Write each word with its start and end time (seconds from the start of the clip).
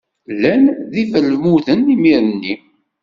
Llan 0.33 0.63
d 0.91 0.93
ibalmuden 1.03 1.91
imir-nni. 1.93 2.53